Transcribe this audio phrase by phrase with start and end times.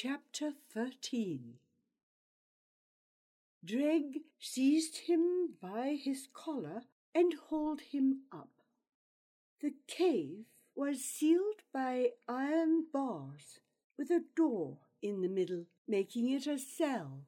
[0.00, 1.54] Chapter 13
[3.64, 8.62] Dreg seized him by his collar and hauled him up.
[9.60, 10.44] The cave
[10.76, 13.58] was sealed by iron bars
[13.98, 17.24] with a door in the middle, making it a cell.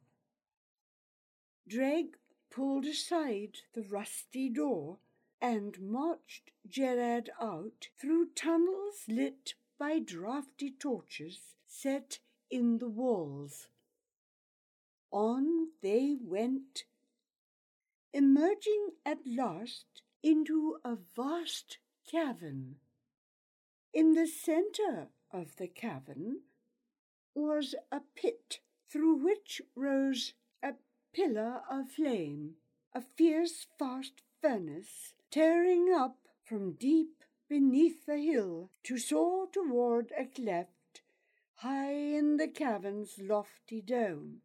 [1.67, 2.19] Dreg
[2.53, 4.99] pulled aside the rusty door
[5.43, 13.69] and marched Gerard out through tunnels lit by draughty torches set in the walls.
[15.13, 16.85] On they went,
[18.13, 21.79] emerging at last into a vast
[22.11, 22.77] cavern.
[23.93, 26.41] In the centre of the cavern
[27.35, 30.75] was a pit through which rose a
[31.13, 32.55] pillar of flame,
[32.93, 40.25] a fierce fast furnace tearing up from deep beneath the hill to soar toward a
[40.25, 40.80] cleft
[41.61, 44.37] high in the cavern's lofty dome.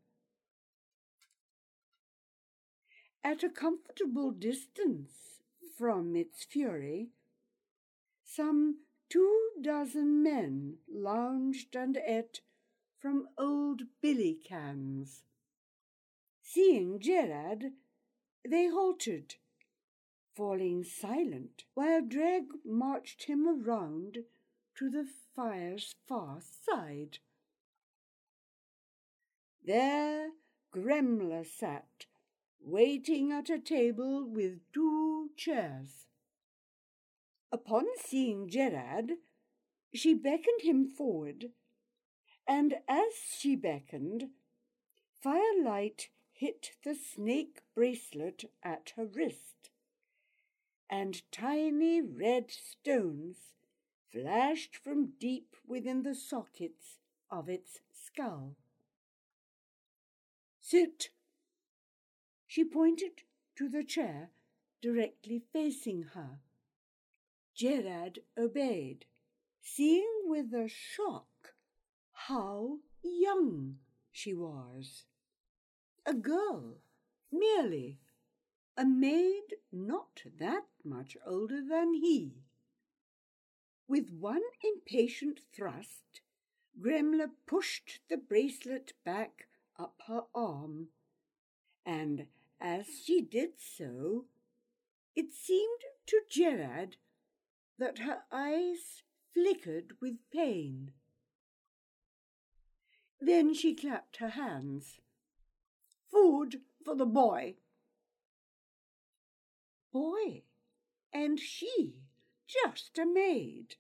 [3.23, 5.39] At a comfortable distance
[5.77, 7.07] from its fury,
[8.25, 12.41] some two dozen men lounged and ate
[12.99, 15.23] from old billy cans.
[16.41, 17.71] Seeing Gerard,
[18.47, 19.35] they halted,
[20.35, 24.17] falling silent, while Dreg marched him around
[24.77, 27.19] to the fire's far side.
[29.63, 30.31] There
[30.73, 32.05] Gremla sat,
[32.59, 36.07] waiting at a table with two chairs.
[37.51, 39.13] Upon seeing Gerard,
[39.93, 41.51] she beckoned him forward,
[42.47, 44.29] and as she beckoned,
[45.21, 49.69] firelight hit the snake bracelet at her wrist,
[50.89, 53.54] and tiny red stones
[54.15, 56.99] flashed from deep within the sockets
[57.29, 58.55] of its skull.
[60.61, 61.09] Sit!
[62.47, 63.23] She pointed
[63.57, 64.29] to the chair
[64.81, 66.39] directly facing her.
[67.53, 69.05] Gerard obeyed,
[69.61, 71.55] seeing with a shock
[72.13, 73.79] how young
[74.11, 75.03] she was.
[76.05, 76.77] A girl,
[77.31, 77.99] merely,
[78.77, 82.44] a maid not that much older than he.
[83.87, 86.21] With one impatient thrust,
[86.79, 89.47] Gremla pushed the bracelet back
[89.77, 90.89] up her arm,
[91.85, 92.27] and
[92.59, 94.25] as she did so,
[95.15, 96.97] it seemed to Gerard
[97.77, 99.03] that her eyes
[99.33, 100.91] flickered with pain.
[103.21, 104.99] Then she clapped her hands.
[106.11, 107.55] Food for the boy.
[109.91, 110.43] Boy,
[111.13, 112.04] and she
[112.47, 113.75] just a maid.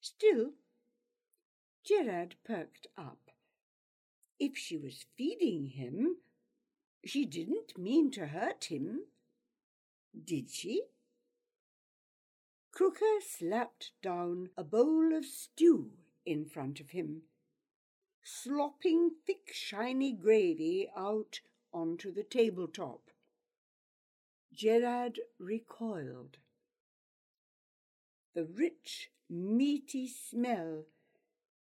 [0.00, 0.52] Still,
[1.84, 3.30] Gerard perked up.
[4.38, 6.16] If she was feeding him,
[7.04, 9.02] she didn't mean to hurt him,
[10.24, 10.82] did she?
[12.72, 15.92] Crooker slapped down a bowl of stew
[16.24, 17.22] in front of him,
[18.22, 21.40] slopping thick shiny gravy out
[21.72, 23.10] onto the tabletop.
[24.52, 26.38] Gerard recoiled.
[28.34, 30.86] The rich, meaty smell,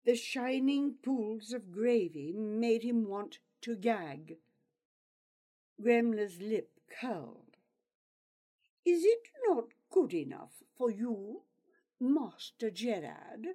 [0.06, 4.38] the shining pools of gravy made him want to gag.
[5.82, 6.70] Gremla's lip
[7.00, 7.58] curled.
[8.86, 11.42] Is it not good enough for you,
[12.00, 13.48] Master Gerard?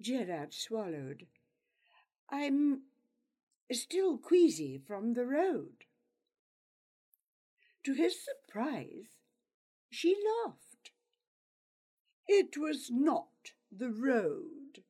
[0.00, 1.26] Gerard swallowed.
[2.28, 2.82] I'm
[3.72, 5.84] still queasy from the road.
[7.84, 9.06] To his surprise,
[9.90, 10.65] she laughed.
[12.28, 14.82] It was not the road,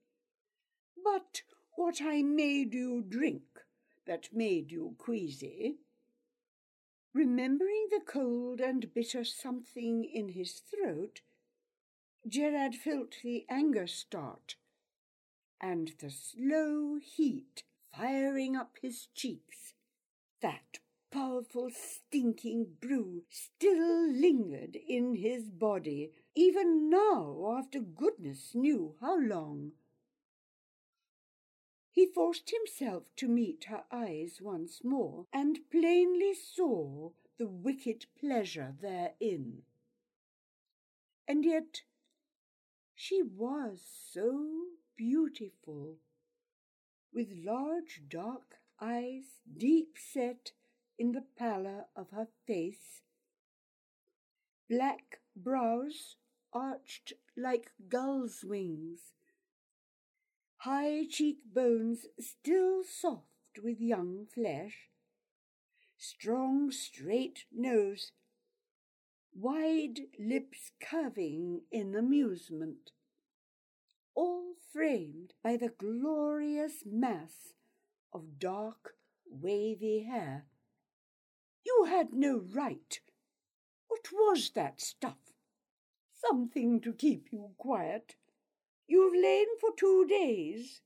[1.03, 1.43] but
[1.73, 3.43] what I made you drink
[4.07, 5.77] that made you queasy.
[7.13, 11.21] Remembering the cold and bitter something in his throat,
[12.27, 14.57] Gerard felt the anger start,
[15.61, 19.75] and the slow heat firing up his cheeks.
[20.41, 20.79] That
[21.11, 29.73] powerful stinking brew still lingered in his body, even now after goodness knew how long.
[31.91, 38.75] He forced himself to meet her eyes once more, and plainly saw the wicked pleasure
[38.81, 39.63] therein.
[41.27, 41.83] And yet
[42.95, 43.81] she was
[44.13, 44.47] so
[44.97, 45.97] beautiful,
[47.13, 50.53] with large dark eyes deep set
[50.99, 53.03] in the pallor of her face.
[54.69, 56.17] Black brows
[56.53, 59.13] arched like gulls' wings,
[60.59, 64.89] high cheekbones still soft with young flesh,
[65.99, 68.13] strong straight nose,
[69.35, 72.91] wide lips curving in amusement,
[74.15, 77.53] all framed by the glorious mass
[78.13, 78.95] of dark,
[79.31, 80.47] wavy hair.
[81.67, 83.01] You had no right.
[83.89, 85.19] What was that stuff?
[86.15, 88.15] Something to keep you quiet.
[88.87, 90.81] You've lain for two days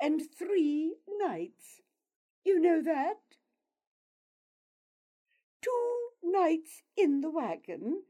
[0.00, 1.82] and three nights.
[2.44, 3.20] You know that?
[5.60, 8.04] Two nights in the wagon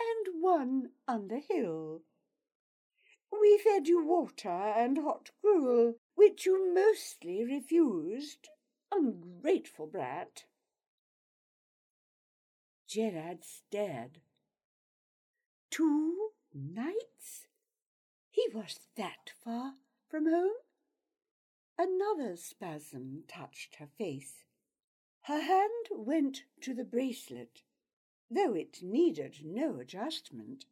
[0.00, 2.02] and one on the hill.
[3.30, 8.48] We fed you water and hot gruel, which you mostly refused.
[8.90, 10.46] Ungrateful brat.
[12.90, 14.18] Gerard stared.
[15.70, 17.46] Two nights?
[18.32, 19.74] He was that far
[20.08, 20.56] from home?
[21.78, 24.42] Another spasm touched her face.
[25.22, 27.62] Her hand went to the bracelet,
[28.28, 30.64] though it needed no adjustment.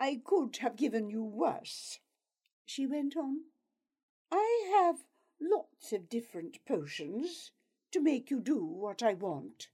[0.00, 1.98] I could have given you worse,
[2.64, 3.42] she went on.
[4.32, 5.04] I have
[5.38, 7.50] lots of different potions
[7.92, 9.68] to make you do what I want.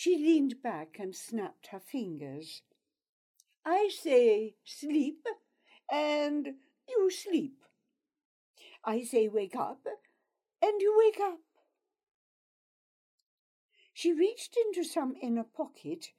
[0.00, 2.62] She leaned back and snapped her fingers.
[3.66, 5.26] I say sleep,
[5.92, 6.54] and
[6.88, 7.62] you sleep.
[8.82, 9.86] I say wake up,
[10.62, 11.40] and you wake up.
[13.92, 16.12] She reached into some inner pocket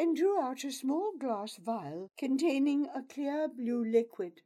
[0.00, 4.40] and drew out a small glass vial containing a clear blue liquid.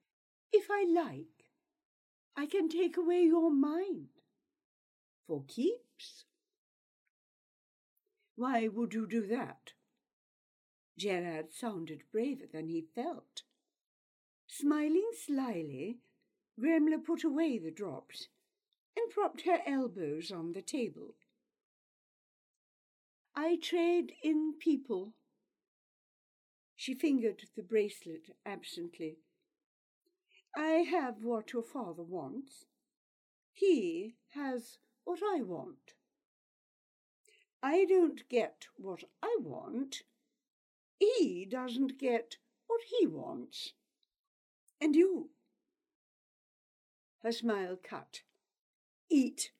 [0.52, 1.49] If I like,
[2.37, 4.08] I can take away your mind.
[5.26, 6.26] For keeps.
[8.37, 9.73] Why would you do that?
[10.99, 13.43] Gerard sounded braver than he felt.
[14.47, 15.99] Smiling slyly,
[16.59, 18.29] Gremla put away the drops
[18.97, 21.15] and propped her elbows on the table.
[23.35, 25.12] I trade in people.
[26.77, 29.19] She fingered the bracelet absently.
[30.56, 32.65] I have what your father wants.
[33.53, 35.94] He has what I want.
[37.69, 40.05] I don't get what I want.
[41.01, 42.37] He doesn't get
[42.69, 43.73] what he wants.
[44.81, 45.31] And you?
[47.25, 48.21] Her smile cut.
[49.11, 49.51] Eat.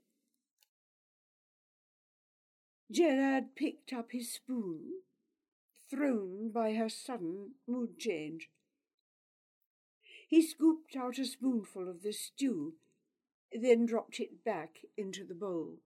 [2.93, 5.01] Gerard picked up his spoon,
[5.91, 8.51] thrown by her sudden mood change.
[10.29, 12.75] He scooped out a spoonful of the stew,
[13.53, 15.79] then dropped it back into the bowl.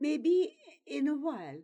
[0.00, 1.60] Maybe in a while.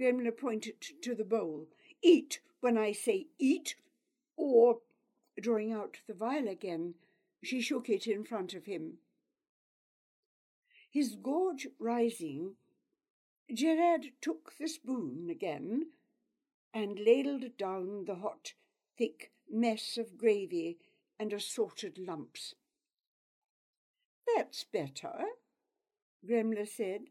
[0.00, 1.66] Gremla pointed to the bowl.
[2.02, 3.76] Eat when I say eat,
[4.36, 4.78] or,
[5.40, 6.94] drawing out the vial again,
[7.42, 8.98] she shook it in front of him.
[10.90, 12.54] His gorge rising,
[13.52, 15.90] Gerard took the spoon again
[16.72, 18.54] and ladled down the hot,
[18.96, 20.78] thick mess of gravy
[21.18, 22.54] and assorted lumps.
[24.34, 25.26] That's better,
[26.26, 27.10] Gremla said,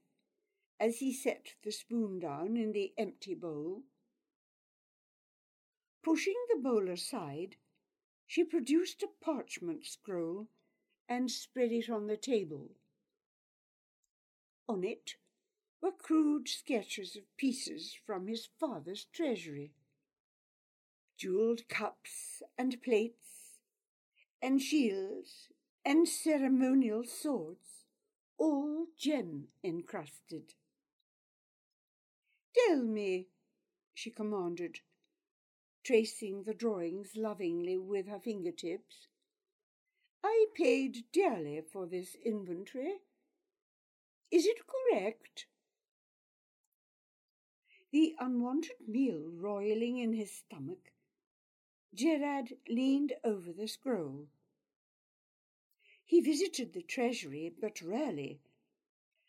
[0.80, 3.84] as he set the spoon down in the empty bowl.
[6.04, 7.56] Pushing the bowl aside,
[8.28, 10.48] she produced a parchment scroll
[11.08, 12.72] and spread it on the table.
[14.68, 15.16] On it
[15.82, 19.74] were crude sketches of pieces from his father's treasury.
[21.18, 23.60] Jewelled cups and plates,
[24.42, 25.50] and shields
[25.86, 27.73] and ceremonial swords
[28.38, 30.54] all gem encrusted.
[32.56, 33.28] Tell me,
[33.94, 34.80] she commanded,
[35.84, 39.08] tracing the drawings lovingly with her fingertips.
[40.24, 43.00] I paid dearly for this inventory.
[44.32, 45.48] Is it correct?
[47.92, 50.92] The unwanted meal roiling in his stomach,
[51.94, 54.28] Gerard leaned over the scroll.
[56.14, 58.40] He visited the treasury but rarely,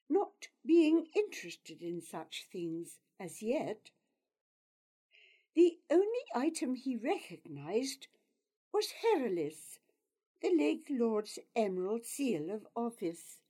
[0.06, 3.88] not being interested in such things as yet.
[5.54, 8.08] The only item he recognized
[8.70, 9.78] was Heralis,
[10.42, 13.40] the late Lord's emerald seal of office,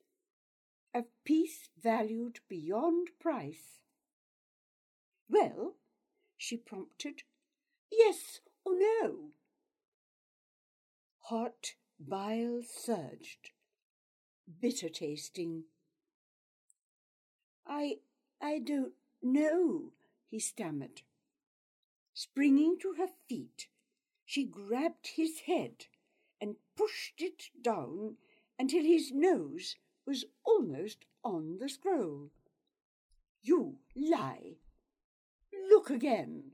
[0.94, 3.80] a piece valued beyond price.
[5.28, 5.74] Well,
[6.36, 7.24] she prompted,
[7.90, 9.32] yes or no?
[11.22, 13.50] Hot Bile surged,
[14.60, 15.64] bitter tasting.
[17.66, 17.98] I
[18.40, 19.92] I don't know,
[20.28, 21.02] he stammered.
[22.12, 23.68] Springing to her feet,
[24.24, 25.86] She grabbed his head
[26.40, 28.16] and pushed it down
[28.58, 32.30] until his nose was almost on the scroll.
[33.42, 34.56] You lie.
[35.70, 36.52] Look again.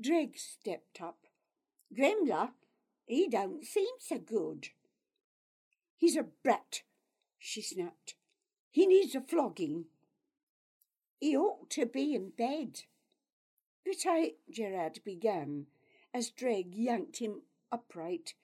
[0.00, 1.26] Dreg stepped up.
[1.94, 2.52] Gremla,
[3.08, 4.68] he don't seem so good.
[5.96, 6.82] He's a brat,
[7.38, 8.14] she snapped.
[8.70, 9.86] He needs a flogging.
[11.18, 12.82] He ought to be in bed.
[13.84, 15.66] But I, Gerard began,
[16.12, 18.34] as Dreg yanked him upright.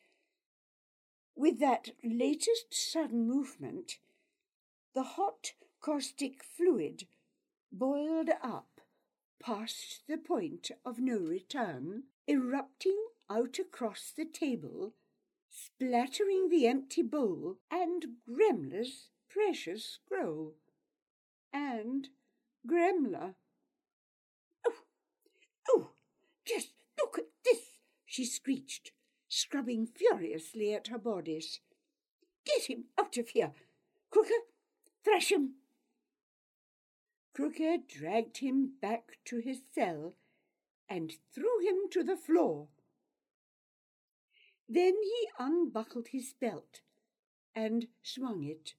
[1.37, 3.99] With that latest sudden movement,
[4.94, 7.06] the hot caustic fluid
[7.71, 8.80] boiled up
[9.40, 14.94] past the point of no return, erupting out across the table,
[15.48, 20.54] splattering the empty bowl and Gremla's precious scroll.
[21.52, 22.08] And
[22.68, 23.34] Gremla.
[24.66, 24.84] Oh,
[25.68, 25.90] oh,
[26.44, 28.92] just look at this, she screeched,
[29.28, 31.60] scrubbing furiously at her bodice.
[32.44, 33.52] Get him out of here!
[34.10, 34.44] Crooker,
[35.04, 35.54] thrash him!
[37.34, 40.14] Crooker dragged him back to his cell
[40.88, 42.68] and threw him to the floor.
[44.68, 46.80] Then he unbuckled his belt
[47.54, 48.75] and swung it.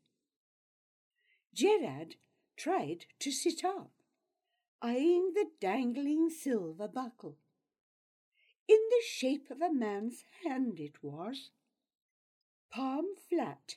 [1.54, 2.16] Gerard
[2.58, 3.92] tried to sit up,
[4.82, 7.38] eyeing the dangling silver buckle.
[8.68, 11.52] In the shape of a man's hand it was,
[12.72, 13.76] palm flat,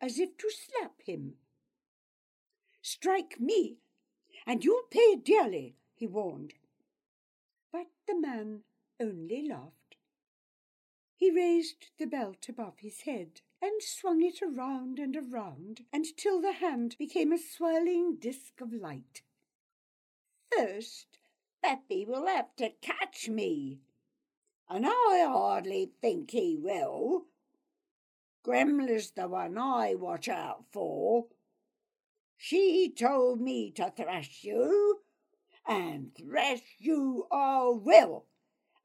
[0.00, 1.34] as if to slap him.
[2.82, 3.78] Strike me,
[4.46, 6.54] and you'll pay dearly, he warned.
[7.72, 8.64] But the man
[9.00, 9.83] only laughed.
[11.16, 16.52] He raised the belt above his head and swung it around and around until the
[16.52, 19.22] hand became a swirling disk of light.
[20.52, 21.18] First,
[21.62, 23.80] Peppy will have to catch me,
[24.68, 27.26] and I hardly think he will.
[28.44, 31.28] Gremla's the one I watch out for.
[32.36, 35.00] She told me to thrash you,
[35.66, 38.26] and thrash you I will.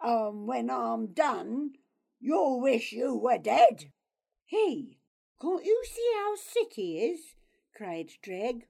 [0.01, 1.73] And when I'm done,
[2.19, 3.91] you'll wish you were dead.
[4.45, 4.97] Hey,
[5.41, 7.35] can't you see how sick he is?
[7.75, 8.67] cried Dreg.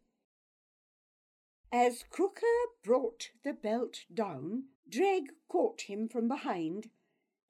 [1.72, 2.46] As Crooker
[2.84, 6.90] brought the belt down, Dreg caught him from behind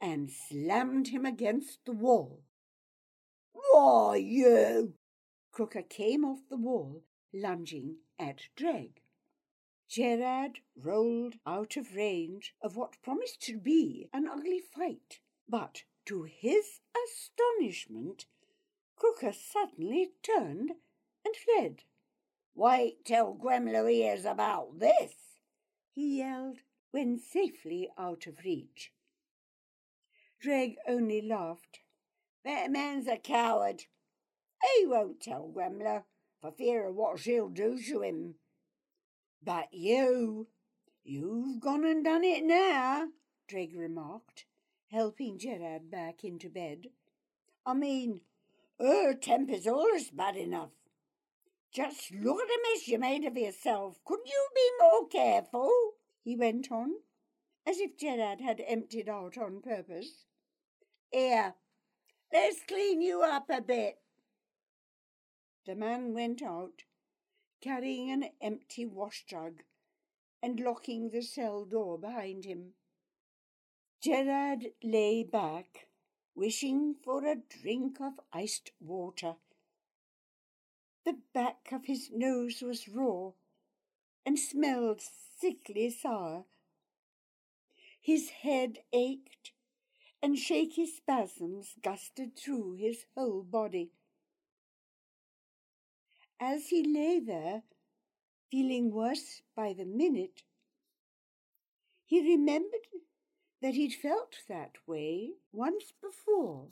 [0.01, 2.43] and slammed him against the wall.
[3.53, 4.95] Why, you!
[5.51, 7.03] Crooker came off the wall,
[7.33, 9.01] lunging at Dreg.
[9.89, 16.23] Gerard rolled out of range of what promised to be an ugly fight, but to
[16.23, 18.25] his astonishment,
[18.95, 20.71] Crooker suddenly turned
[21.25, 21.83] and fled.
[22.55, 25.39] Wait till Gremla hears about this,
[25.93, 26.59] he yelled
[26.91, 28.91] when safely out of reach.
[30.39, 31.79] Dreg only laughed.
[32.43, 33.83] That man's a coward.
[34.77, 36.03] He won't tell Gremla
[36.41, 38.35] for fear of what she'll do to him.
[39.43, 40.47] But you,
[41.03, 43.07] you've gone and done it now,
[43.47, 44.45] Dreg remarked,
[44.91, 46.87] helping Gerard back into bed.
[47.65, 48.21] I mean,
[48.79, 50.71] her temper's always bad enough.
[51.71, 53.99] Just look at the mess you made of yourself.
[54.03, 55.71] Couldn't you be more careful?
[56.23, 56.93] he went on,
[57.65, 60.25] as if Gerard had emptied out on purpose.
[61.11, 61.55] Here,
[62.33, 63.99] let's clean you up a bit.
[65.65, 66.83] The man went out,
[67.61, 69.63] carrying an empty wash jug
[70.41, 72.73] and locking the cell door behind him.
[74.01, 75.89] Gerard lay back,
[76.33, 79.35] wishing for a drink of iced water.
[81.03, 83.31] The back of his nose was raw
[84.25, 86.45] and smelled sickly sour.
[87.99, 89.51] His head ached,
[90.23, 93.91] and shaky spasms gusted through his whole body.
[96.39, 97.63] As he lay there,
[98.49, 100.43] feeling worse by the minute,
[102.05, 102.87] he remembered
[103.61, 106.67] that he'd felt that way once before.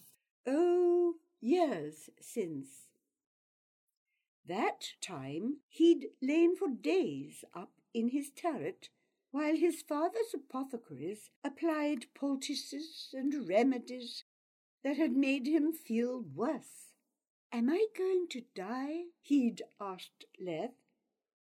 [0.45, 2.87] Oh, years since.
[4.47, 8.89] That time he'd lain for days up in his turret
[9.31, 14.23] while his father's apothecaries applied poultices and remedies
[14.83, 16.93] that had made him feel worse.
[17.51, 19.05] Am I going to die?
[19.21, 20.75] he'd asked Leth.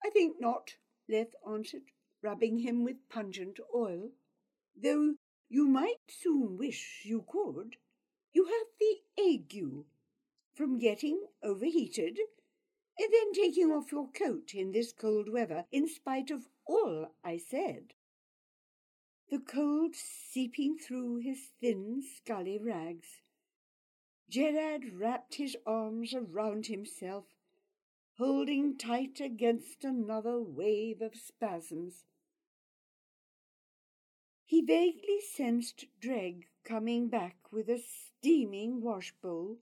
[0.04, 0.74] I think not,
[1.08, 4.10] Leth answered, rubbing him with pungent oil.
[4.76, 5.14] Though
[5.48, 7.76] you might soon wish you could.
[8.32, 9.86] You have the ague
[10.54, 12.18] from getting overheated
[12.98, 17.38] and then taking off your coat in this cold weather in spite of all I
[17.38, 17.94] said.
[19.30, 23.20] the cold seeping through his thin, scully rags.
[24.28, 27.24] Gerard wrapped his arms around himself,
[28.18, 32.04] holding tight against another wave of spasms.
[34.48, 39.58] He vaguely sensed Dreg coming back with a steaming washbowl,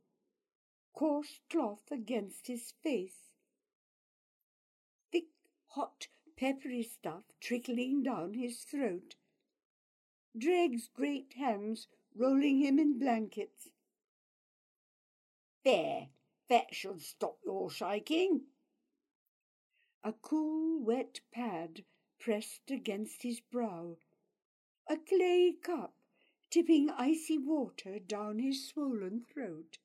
[0.92, 3.30] coarse cloth against his face.
[5.10, 5.28] Thick,
[5.68, 9.16] hot, peppery stuff trickling down his throat.
[10.36, 13.70] Dreg's great hands rolling him in blankets.
[15.64, 16.10] There,
[16.50, 18.42] that should stop your shaking.
[20.02, 21.86] A cool, wet pad
[22.18, 23.96] pressed against his brow
[24.88, 25.94] a clay cup
[26.50, 29.78] tipping icy water down his swollen throat.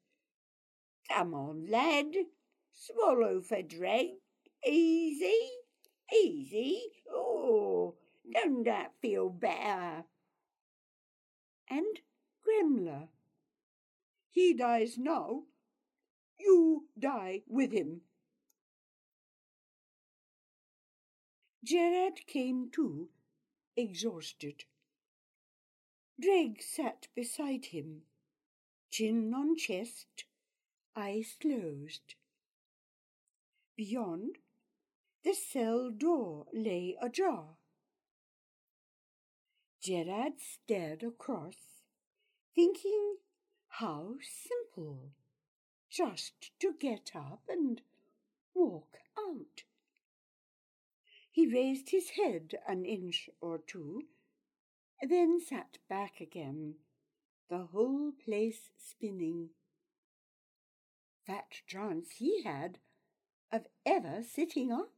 [1.09, 2.13] Come on, lad,
[2.73, 4.19] swallow for drink.
[4.65, 5.49] Easy,
[6.13, 6.81] easy.
[7.11, 7.95] Oh,
[8.31, 10.03] don't that feel better?
[11.69, 12.01] And
[12.45, 13.07] Gremla.
[14.29, 15.43] He dies now.
[16.39, 18.01] You die with him.
[21.63, 23.09] Gerard came to,
[23.75, 24.65] exhausted.
[26.19, 28.01] Dreg sat beside him,
[28.91, 30.25] chin on chest,
[30.93, 32.15] eyes closed.
[33.77, 34.37] Beyond,
[35.23, 37.55] the cell door lay ajar.
[39.81, 41.83] Gerard stared across,
[42.53, 43.15] thinking
[43.67, 45.11] how simple,
[45.89, 47.81] just to get up and
[48.53, 49.63] walk out.
[51.31, 54.03] He raised his head an inch or two
[55.01, 56.75] then sat back again,
[57.49, 59.49] the whole place spinning.
[61.27, 62.79] That chance he had
[63.51, 64.91] of ever sitting up.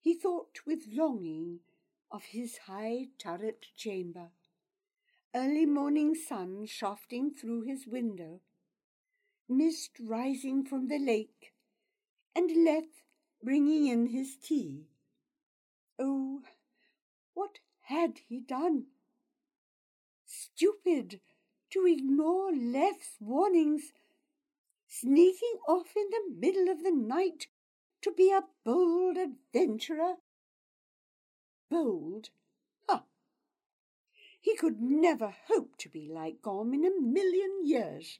[0.00, 1.60] He thought with longing
[2.10, 4.30] of his high turret chamber,
[5.34, 8.40] early morning sun shafting through his window,
[9.48, 11.54] mist rising from the lake,
[12.34, 13.02] and Lethe
[13.42, 14.88] bringing in his tea.
[15.98, 16.42] Oh,
[17.34, 18.86] what had he done?
[20.24, 21.20] Stupid
[21.70, 23.92] to ignore Lethe's warnings,
[24.86, 27.46] sneaking off in the middle of the night
[28.02, 30.16] to be a bold adventurer.
[31.70, 32.30] Bold?
[32.88, 33.04] Ha!
[34.40, 38.18] He could never hope to be like Gom in a million years.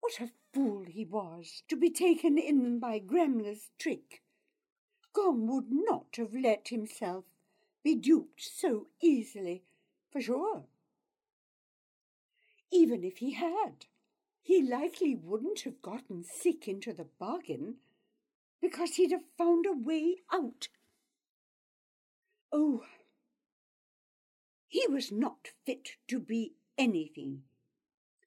[0.00, 4.22] What a fool he was to be taken in by Gremla's trick.
[5.12, 7.24] Gom would not have let himself
[7.86, 9.62] be duped so easily,
[10.10, 10.64] for sure.
[12.72, 13.86] Even if he had,
[14.42, 17.76] he likely wouldn't have gotten sick into the bargain,
[18.60, 20.66] because he'd have found a way out.
[22.52, 22.82] Oh,
[24.66, 27.42] he was not fit to be anything.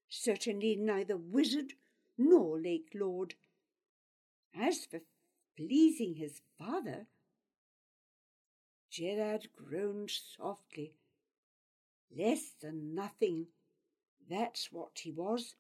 [0.07, 1.73] Certainly neither wizard
[2.17, 3.33] nor lake lord.
[4.57, 5.01] As for
[5.57, 7.07] pleasing his father,
[8.89, 10.93] Gerard groaned softly.
[12.15, 13.47] Less than nothing,
[14.30, 15.56] that's what he was.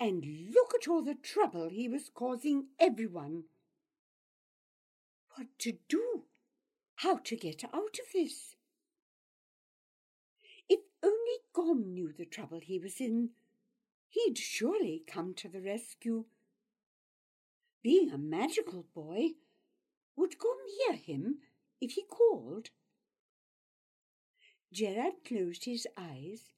[0.00, 3.44] And look at all the trouble he was causing everyone.
[5.36, 6.24] What to do?
[6.96, 8.56] How to get out of this?
[10.68, 13.30] If only Gom knew the trouble he was in,
[14.08, 16.24] he'd surely come to the rescue.
[17.82, 19.32] Being a magical boy,
[20.16, 21.38] would Gom hear him
[21.84, 22.70] if he called.
[24.72, 26.54] Gerard closed his eyes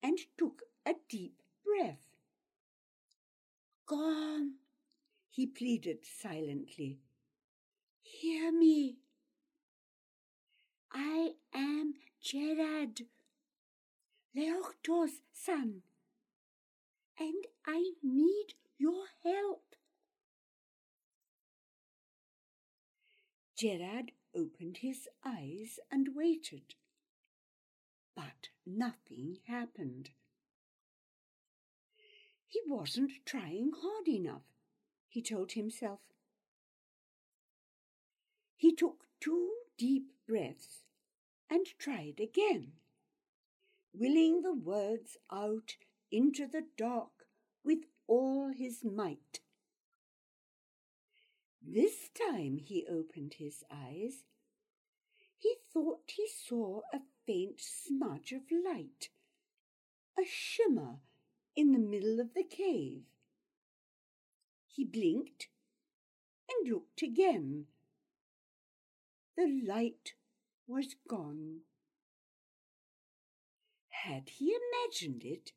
[0.00, 2.06] and took a deep breath.
[3.86, 4.58] Gom,
[5.28, 7.00] he pleaded silently.
[8.02, 8.98] Hear me.
[10.92, 13.00] I am Gerard,
[14.36, 15.82] Leochtor's son,
[17.18, 19.74] and I need your help.
[23.56, 26.74] Gerard opened his eyes and waited.
[28.14, 30.10] But nothing happened.
[32.46, 34.42] He wasn't trying hard enough,
[35.08, 36.00] he told himself.
[38.56, 40.84] He took two deep breaths
[41.50, 42.72] and tried again,
[43.92, 45.76] willing the words out
[46.10, 47.26] into the dark
[47.64, 49.40] with all his might.
[51.66, 54.24] This time he opened his eyes.
[55.38, 59.08] He thought he saw a faint smudge of light,
[60.18, 61.00] a shimmer
[61.56, 63.04] in the middle of the cave.
[64.66, 65.48] He blinked
[66.48, 67.66] and looked again.
[69.36, 70.14] The light
[70.66, 71.60] was gone.
[73.88, 75.52] Had he imagined it?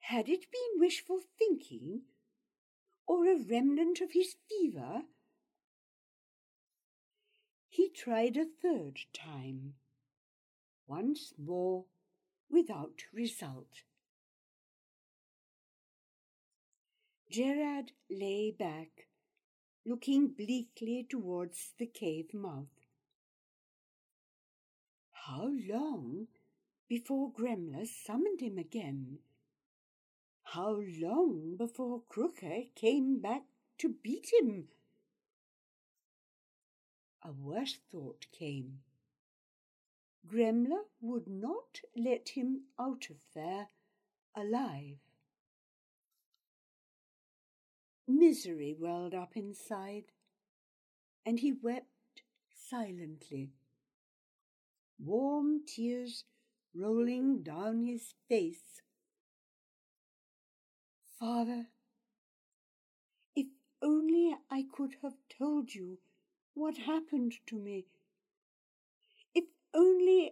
[0.00, 2.02] Had it been wishful thinking,
[3.10, 5.02] or a remnant of his fever?
[7.68, 9.74] He tried a third time,
[10.86, 11.86] once more
[12.48, 13.82] without result.
[17.28, 19.08] Gerard lay back,
[19.84, 22.86] looking bleakly towards the cave mouth.
[25.26, 26.28] How long
[26.88, 29.18] before Gremla summoned him again?
[30.54, 33.44] How long before Crooker came back
[33.78, 34.66] to beat him?
[37.22, 38.80] A worse thought came.
[40.26, 43.68] Gremla would not let him out of there
[44.34, 44.98] alive.
[48.08, 50.06] Misery welled up inside,
[51.24, 53.50] and he wept silently,
[54.98, 56.24] warm tears
[56.74, 58.82] rolling down his face.
[61.20, 61.66] Father,
[63.36, 63.46] if
[63.82, 65.98] only I could have told you
[66.54, 67.84] what happened to me.
[69.34, 70.30] If only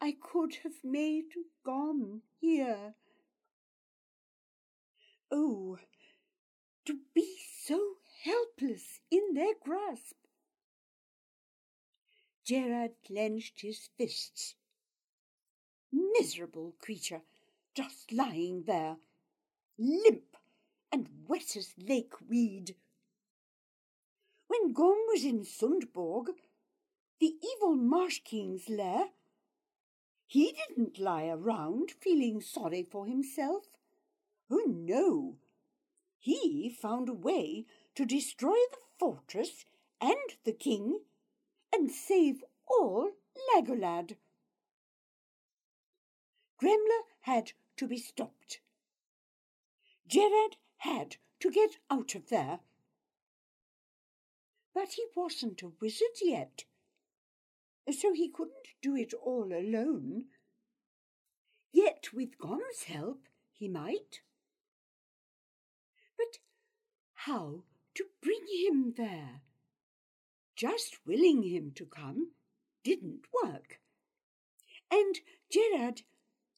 [0.00, 1.26] I could have made
[1.62, 2.94] Gom here.
[5.30, 5.76] Oh,
[6.86, 10.16] to be so helpless in their grasp.
[12.46, 14.54] Gerard clenched his fists.
[15.92, 17.20] Miserable creature,
[17.74, 18.96] just lying there,
[19.78, 20.29] limp
[20.92, 22.76] and wet as lake weed.
[24.48, 26.28] When Gom was in Sundborg,
[27.20, 29.06] the evil Marsh King's lair,
[30.26, 33.64] he didn't lie around feeling sorry for himself.
[34.50, 35.36] Oh, no.
[36.18, 39.64] He found a way to destroy the fortress
[40.00, 41.00] and the king
[41.72, 43.10] and save all
[43.54, 44.16] Legoland.
[46.62, 48.60] Gremla had to be stopped.
[50.06, 52.60] Gerard had to get out of there
[54.74, 56.64] but he wasn't a wizard yet,
[57.90, 60.26] so he couldn't do it all alone.
[61.72, 64.20] Yet with Gom's help he might.
[66.16, 66.38] But
[67.14, 67.64] how
[67.94, 69.42] to bring him there?
[70.56, 72.32] Just willing him to come
[72.84, 73.80] didn't work.
[74.90, 75.16] And
[75.50, 76.02] Gerard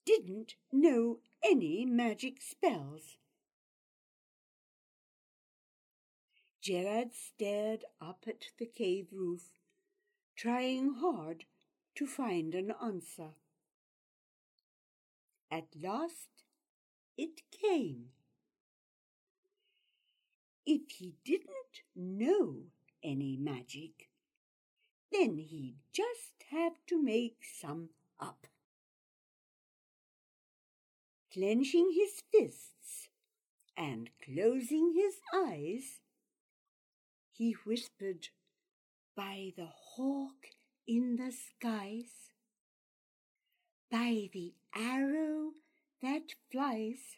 [0.04, 3.16] didn't know any magic spells.
[6.62, 9.50] Gerard stared up at the cave roof,
[10.36, 11.44] trying hard
[11.96, 13.30] to find an answer.
[15.50, 16.28] At last
[17.18, 18.10] it came.
[20.64, 22.66] If he didn't know
[23.02, 24.08] any magic,
[25.10, 27.88] then he'd just have to make some
[28.20, 28.46] up.
[31.32, 33.08] Clenching his fists
[33.76, 35.98] and closing his eyes,
[37.32, 38.28] he whispered,
[39.16, 40.48] By the hawk
[40.86, 42.30] in the skies,
[43.90, 45.52] by the arrow
[46.02, 47.16] that flies,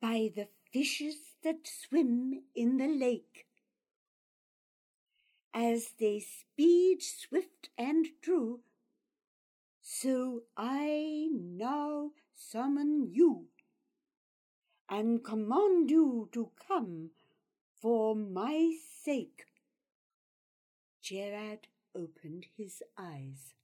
[0.00, 3.46] by the fishes that swim in the lake,
[5.54, 8.60] as they speed swift and true,
[9.80, 13.46] so I now summon you
[14.88, 17.10] and command you to come
[17.82, 18.70] for my
[19.04, 19.46] sake.
[21.02, 21.66] Gerard
[21.96, 23.54] opened his eyes.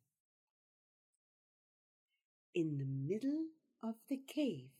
[2.52, 3.46] In the middle
[3.80, 4.70] of the cave,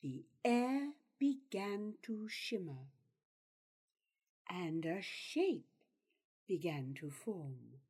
[0.00, 2.86] the air began to shimmer,
[4.48, 5.66] and a shape
[6.46, 7.80] began to form.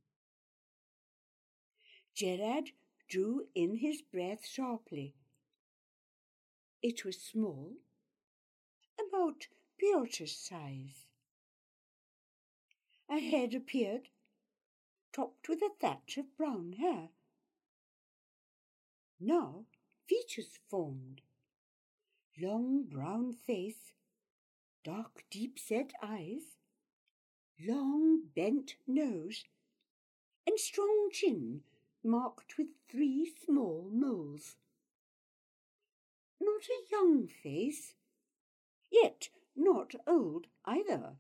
[2.14, 2.70] Gerard
[3.10, 5.14] drew in his breath sharply.
[6.82, 7.72] It was small,
[8.98, 9.48] about
[9.80, 11.06] Piotr's size.
[13.08, 14.08] A head appeared,
[15.12, 17.10] topped with a thatch of brown hair.
[19.20, 19.66] Now
[20.06, 21.22] features formed.
[22.40, 23.92] Long brown face,
[24.84, 26.56] dark deep set eyes,
[27.60, 29.44] long bent nose,
[30.46, 31.62] and strong chin
[32.04, 34.56] marked with three small moles.
[36.40, 37.94] Not a young face,
[38.90, 41.16] yet not old either.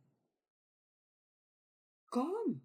[2.12, 2.62] Come.